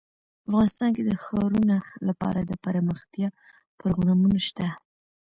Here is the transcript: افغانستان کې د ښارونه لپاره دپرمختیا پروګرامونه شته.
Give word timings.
افغانستان 0.49 0.89
کې 0.95 1.03
د 1.05 1.11
ښارونه 1.23 1.75
لپاره 2.07 2.39
دپرمختیا 2.51 3.27
پروګرامونه 3.79 4.37
شته. 4.47 4.67